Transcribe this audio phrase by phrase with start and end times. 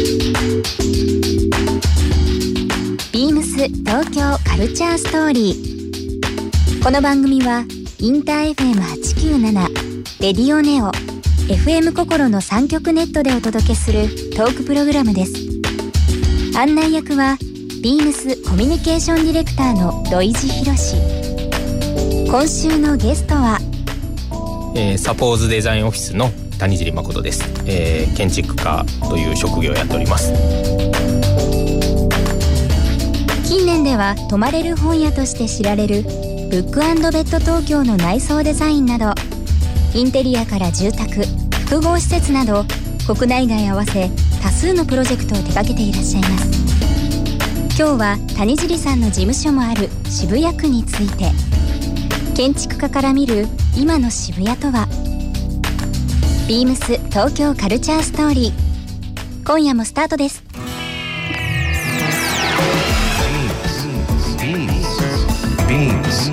[0.00, 6.82] ビームス東京カルチャーストーリー。
[6.82, 7.66] この番組は
[7.98, 10.86] インター FM897 レディオネオ
[11.52, 15.34] FM 心の3極ネットでお届けするトークプログラムです。
[16.56, 17.36] 案内役は
[17.82, 20.96] ビームスコミュニケーションディレクターの土井博志。
[22.26, 23.58] 今週のゲストは、
[24.74, 26.30] えー、サポーズデザインオフィスの
[26.60, 30.30] 谷尻誠です、えー、建築家という職業をやっております。
[33.48, 39.14] 近年では泊まれる本屋として知られるブックベッド東京の内装デザインなど
[39.94, 41.24] インテリアから住宅
[41.64, 42.66] 複合施設など
[43.06, 44.10] 国内外合わせ
[44.42, 46.50] 多数のプロジェクトを手掛けていらっしゃいます。
[47.78, 51.32] 今日は谷尻さんの事務所もある渋谷区について。
[52.40, 54.88] 建築家から見る今の渋谷とは
[56.49, 60.43] ビームス東京カルチャーストーリー今夜もスタートです
[65.67, 66.31] ビームス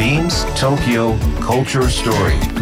[0.00, 2.58] ビームス東京カルチャーストーリー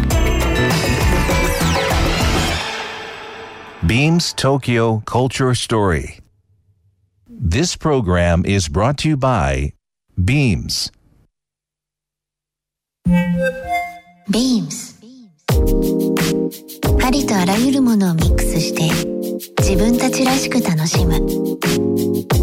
[3.87, 6.19] Beams Tokyo Culture Story.
[7.29, 9.71] This program is brought to you by
[10.21, 10.91] Beams.
[14.29, 14.90] Beams
[17.04, 18.90] ありとあらゆるものをミックスして
[19.60, 21.14] 自分たちらしく楽しむ。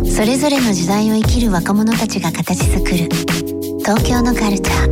[0.05, 3.09] それぞれの時代を生きる若者たちが形作る。
[3.79, 4.89] 東京のカルチャー。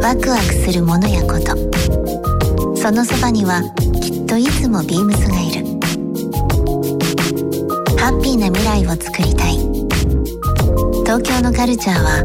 [0.00, 1.56] ワクワクするものやこと。
[2.76, 3.62] そのそばには
[4.00, 5.66] きっといつもビームスがいる。
[7.98, 9.56] ハッピーな未来をつくりたい。
[11.04, 12.22] 東京のカルチャーは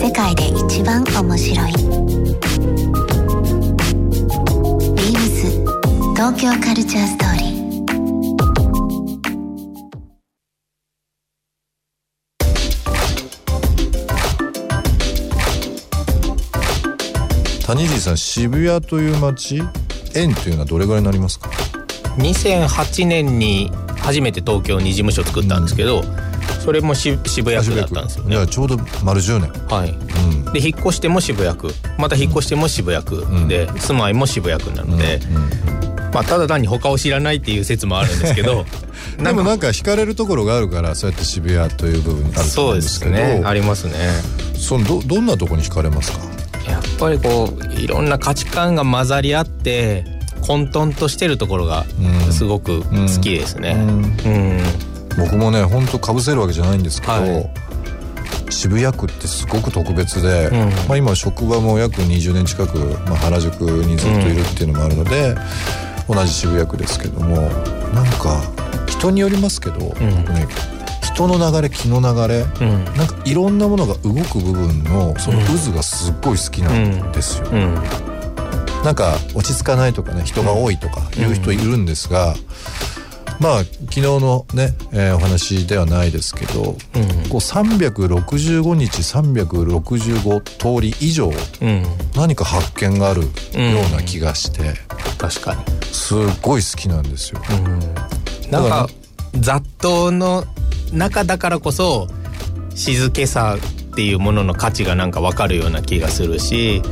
[0.00, 1.93] 世界で一番面白い。
[6.16, 7.64] 東京カルチャーストーリー。
[17.66, 19.60] 谷尻さん渋谷という街
[20.14, 21.50] 縁というのはどれぐらいになりますか
[22.18, 26.33] ？2008年に初めて東京に事務所作ったんですけど、うん
[26.64, 28.34] それも渋谷区だったんですよね。
[28.34, 29.52] いやちょうど丸10年。
[29.68, 29.90] はい。
[29.90, 33.26] うん、で引っ越しても渋谷区、また引っ越しても渋谷区。
[33.48, 38.64] で、うん、住まいも渋谷区なので、うんまあ、ただ単に他を知らないっていう説もあるんですけど
[39.18, 43.42] でもなんか惹かれるところがあるからそうやって渋谷という部分にあるそうですね。
[43.44, 43.94] ありますね。
[44.56, 46.18] そのどどんなとこに惹かれますか？
[46.66, 50.04] やっぱりこういろんな価値観が混ざり合って
[50.40, 51.84] 混沌としてるところが
[52.30, 53.90] すごく好きですね、うん。
[53.90, 54.60] うん
[55.34, 57.50] 僕もね本当かぶせるわけじゃないんですけど、はい。
[58.50, 65.36] 渋谷区ってすごく特別で、うん、まあ、今職場も約20年近く、まあ、原宿にずっといるっていうのもあるので、うん
[66.06, 67.36] 同じ渋谷区ですけども
[67.94, 68.42] なんか
[68.86, 70.46] 人によりますけど、僕ね
[71.02, 77.48] 人の流れ気の流れ、うん、なんかいろんなものが動く部分のその渦がすっごい好きなんですよ。
[77.50, 77.74] うん。
[77.74, 82.34] うん、なんか落ち着かないとかね人が多いとかいう人いるんですが、
[83.40, 91.30] まあ昨日のね、えー、お話ではないですけど、うん、こう365日365通り以上、
[92.16, 93.28] 何か発見があるよ
[93.92, 94.74] うな気がして、
[95.18, 95.64] 確かに。
[95.92, 97.40] すっごい好きなんですよ。
[98.44, 98.88] うん、なんか
[99.34, 100.44] 雑踏の
[100.92, 102.08] 中だからこそ
[102.74, 103.56] 静けさ
[103.92, 106.82] っていうものの価値がなんか分かるような気がするし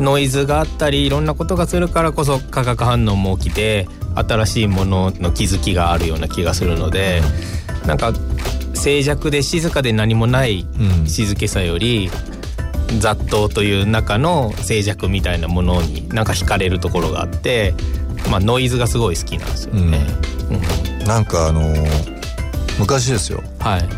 [0.00, 7.20] ノイズがあったりいろんなことがするからこそ化学反応も起きて新しいものの気づきがあるような気がするので、
[7.82, 8.12] うん、なんか
[8.74, 10.66] 静寂で静かで何もない
[11.06, 12.10] 静けさより、
[12.98, 17.74] 雑踏という中の静寂みたいなものになんか惹かれるところがあって、
[18.30, 20.06] まあ、ノイズがすごい好きなんですよね。
[20.50, 21.00] うん。
[21.00, 21.86] うん、なんかあのー、
[22.78, 23.88] 昔ですよ、はい、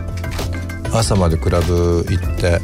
[0.92, 2.60] 朝までクラブ行って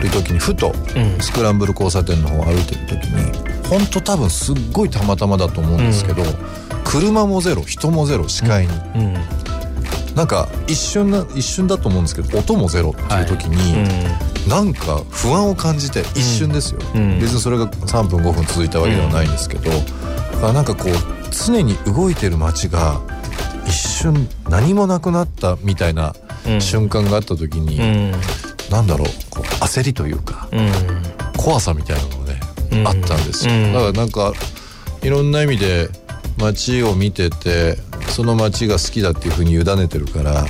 [0.00, 0.72] る時にふと
[1.20, 6.28] スクランブル交差点の方を歩いてる時に本当多分すっごいたまたまだと思うんですけど、うん、
[6.84, 9.14] 車もゼロ人もゼロ視界に、うん、
[10.16, 13.74] なんか一瞬な一瞬だと思うんですけど音もゼロっていう時に、
[14.48, 16.80] なんか不安を感じて一瞬ですよ、
[17.20, 20.92] 別にそれが3分5分続いたわけではないんですけど、うん、なんかこう
[21.30, 23.00] 常に動いてる街が
[23.66, 26.14] 一瞬何もなくなったみたいな
[26.58, 28.12] 瞬間があった時に、うん、
[28.70, 30.70] なんだろうこう焦りというか、うん、
[31.36, 32.40] 怖さみたいなのがね、
[32.72, 34.32] うん、あったんですよ、だからなんか
[35.02, 35.88] いろんな意味で
[36.38, 37.76] 街を見てて
[38.08, 40.44] その街が好きだっていうふうに委ねてるから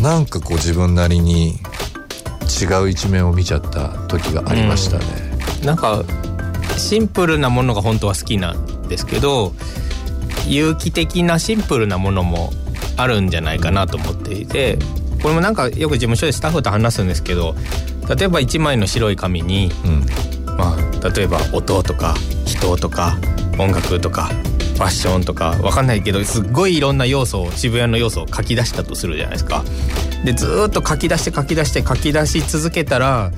[0.00, 1.58] なんかこう自分なりに
[2.60, 5.04] 違う一面を見ちゃった時がありましたね、
[5.60, 6.04] うん、なんか
[6.76, 9.52] シンプルなものが本当は好きなんですけど
[10.46, 12.50] 有機的なシンプルなものも
[12.96, 14.78] あるんじゃないかなと思っていて
[15.22, 17.54] これもなんかよく事務所でスタッフと話すんですけど
[18.08, 22.14] 例えば1枚の白い紙に、うんまあ、例えば音とか
[22.44, 23.16] 人とか
[23.58, 24.30] 音楽とか
[24.74, 29.64] ファッションとかわかんないけどすっごいいろんな要素を渋谷の要素を書き出したとするじゃないですか。
[30.24, 33.32] でずーっと書き出して書き出して書き出し続けたら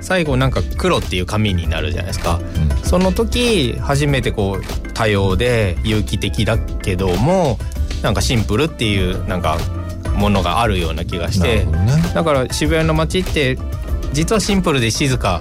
[0.00, 2.40] 最後なんか黒っていう紙になるじゃないですか。
[2.84, 7.58] その時初めてこう多様で有機的だけども
[8.02, 9.58] なんかシンプルっていうなんか
[10.18, 12.02] ものがあるような気がしなてね。
[12.14, 13.58] だから渋谷の街って
[14.12, 15.40] 実はシンプルで静か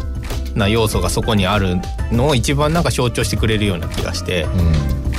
[0.55, 1.75] な要素がそこにある
[2.11, 4.47] のを一番なんか象徴してくれるような気がして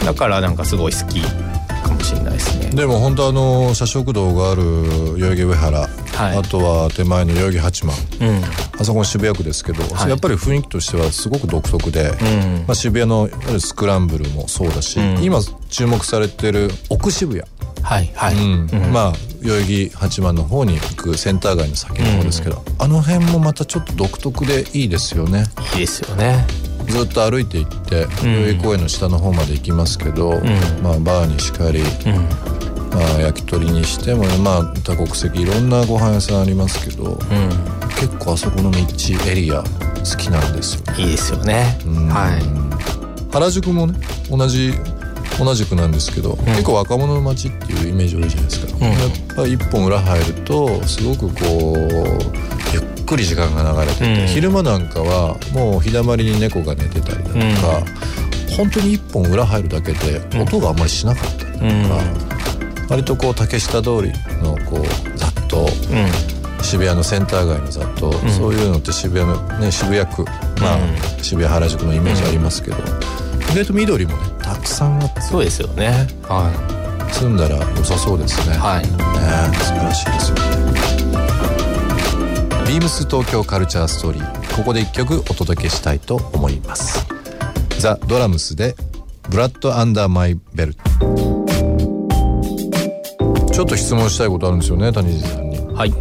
[0.02, 1.20] うだからなんかすごい好き
[1.82, 2.68] かもしれないですね。
[2.68, 2.76] ん、。
[2.76, 4.62] でも本当あの社食堂がある
[5.18, 5.86] 代々木上原、は
[6.34, 6.36] い。
[6.36, 7.96] あとは手前の代々木八幡。
[8.20, 8.44] うん。
[8.80, 10.10] あそこの渋谷区ですけど、はい。
[10.10, 12.64] やっぱり雰囲気としてはすごく独特で、うん。
[12.66, 13.28] まあ、渋谷の
[13.58, 15.22] スクランブルもそうだし、うん。
[15.22, 17.46] 今注目されてる奥渋谷、
[17.88, 18.68] はいはい、うん。
[18.70, 18.92] うん。
[18.92, 25.44] まあ代々木八幡の方に行くセンター街の先の方ですけど、あの辺もまたちょっと独特でいいですよね。
[25.72, 26.46] いいですよね。
[26.86, 30.44] ずっと歩いて行って代々木公園の下の方まで行きますけど、ん。
[30.82, 31.86] まあ、バーにしかり、うん。
[32.90, 37.18] まあ、焼き鳥にしても、まあ、多国籍いろんなご飯屋さんありますけど、うん。
[38.00, 38.78] 結構あそこの道
[39.30, 41.78] エリア好きなんですよいいですよね。
[41.86, 42.42] うんはい。
[43.32, 43.98] 原宿もね
[44.30, 44.72] 同じ
[45.38, 48.82] 同じくなんですけど、結構若者の街っていうイメージ多いじゃないですか、ん。
[48.82, 49.00] やっ
[49.36, 51.78] ぱり一本裏入るとすごくこう
[52.72, 54.26] ゆっくり時間が流れてて、うん。
[54.26, 57.82] 昼間なんかはもう日だまりに猫が寝てたりだとか、
[58.56, 62.02] 本当に一本裏入るだけで音があんまりしなかったりだとか、
[62.90, 64.12] 割とこう竹下通り
[64.42, 65.58] のこう雑踏
[65.92, 66.64] うん。
[66.64, 68.30] 渋谷のセンター街の雑踏、ん。
[68.30, 70.24] そういうのって渋谷のね渋谷区
[70.60, 72.76] まあ、う渋谷原宿のイメージありますけど、
[73.52, 76.06] 意外と緑もねたくさんあってそうですよね。
[76.22, 76.50] は
[77.12, 78.82] 住んだら良さそうですね、いはい。
[78.82, 78.88] ね
[79.58, 80.42] 素晴らしいですよね。
[82.66, 84.56] ビームス東京カルチャーストーリー。
[84.56, 87.06] ここで一曲お届けしたいと思います。
[87.78, 88.74] ザ・ドラムスで
[89.28, 90.82] ブラッド・アンダー・マイ・ベルト。
[93.52, 95.58] ちょっと質問したいことあるんですよね谷尻さんに。
[95.74, 95.92] はい。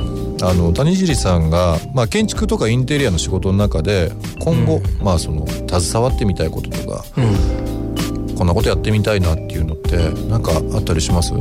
[0.41, 7.66] あの谷尻さんが、まあ、建築とかインテリアの仕事の中で今後、まあその携わってみたいこととかうん。
[8.37, 9.97] こんなことやってみたいなっていうのって
[10.29, 11.33] 何かあったりします？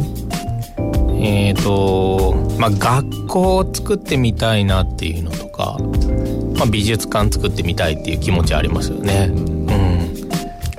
[1.18, 5.76] えーとまあ学校を作ってみたいなっていうのとか、
[6.56, 9.30] まあ、美術館作ってみたいっていう気持ちありますよね。
[9.30, 9.56] うん。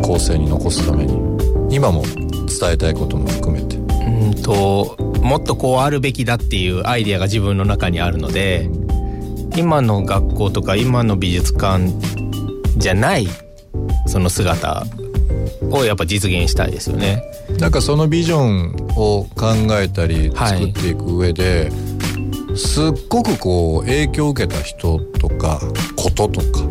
[0.02, 8.70] 後世に残すために今も伝えたいことも含めてうんともっとこうあるべきだっていうアイデアが自分の中にあるので
[9.58, 11.92] 今の学校とか今の美術館
[12.78, 13.28] じゃない
[14.06, 14.86] その姿
[15.72, 17.24] をやっぱ実現したいですよね。
[17.60, 21.72] なんかそのビジョンを考えたりはい作っていく上で、
[22.56, 25.60] すっごくこう影響を受けた人とか
[25.96, 26.62] こととか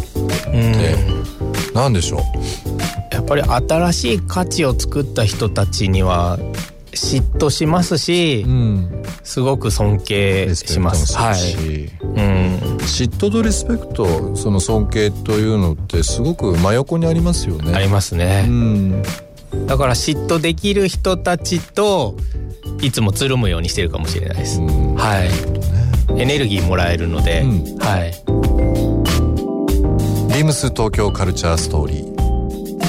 [0.47, 0.97] うんで
[1.75, 2.21] 何でしょう？
[3.15, 6.39] やっぱり新しい価値を作った人たちには
[6.93, 11.17] 嫉妬しますし、うんすごく尊敬します。
[11.17, 11.91] はい。
[12.17, 12.77] し、うん。
[12.79, 17.75] 嫉妬とリスペクトその尊敬というのってすごく真横にありますよね。
[17.75, 18.43] ありますうね。
[18.43, 19.03] ん
[19.67, 22.17] だから嫉妬できる人たちと
[22.81, 24.61] いつもつるむようにしてるかもしれないです。
[24.61, 25.29] うんはい。
[26.19, 28.13] エネルギーもらえるので、うんはい。
[30.33, 32.17] ビームス東京カルチャーストーリー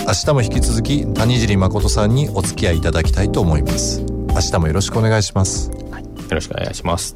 [0.07, 5.77] 明日も引き続き谷尻誠さんにお付き合いいただきたいと思います明日もよろしくお願いしますよ
[6.29, 7.15] ろしくお願いします。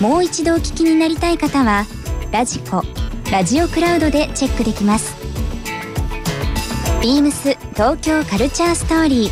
[0.00, 1.84] もう一度お聞きになりたい方は
[2.32, 2.82] ラジコ
[3.30, 5.14] ラジオクラウドでチェックできます。
[7.02, 9.30] ビームス東京カルチャーストーリー。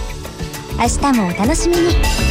[0.78, 2.27] 明日もお楽しみに。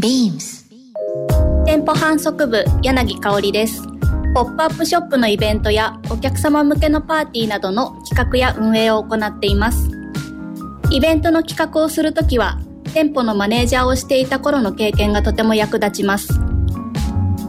[0.00, 0.70] ビームス
[1.66, 3.82] 店舗歩反則部柳香織です。
[4.32, 9.90] ポップアップショップのイベントやお客様向けのパーティーなどの企画や運営を行っています。
[10.92, 12.60] イベントの企画をするときは
[12.94, 16.28] 店舗のマネージャーをしていた頃の経験がとても役立ちます。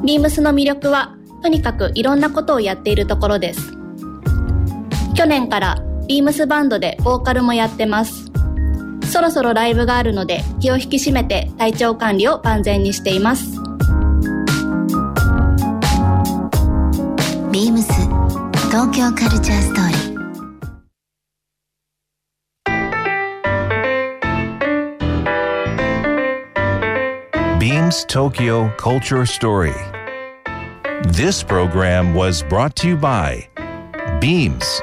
[0.03, 3.74] ビームスの魅力はとにかくいろんなことをやっているところです。
[5.13, 8.32] 去年からビームスバンドでボーカルもやってます。
[9.10, 13.60] そろそろライブがあるので気を引き締めて体調管理を万全にしています。
[17.51, 17.92] ビームス
[18.70, 20.00] 東京カルチャーストーリー。
[27.60, 29.75] ビームス東京カルチャーストーリー
[31.12, 33.50] This program was brought to you by
[34.22, 34.82] Beams.